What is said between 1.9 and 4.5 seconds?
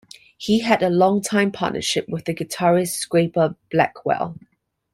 with the guitarist Scrapper Blackwell.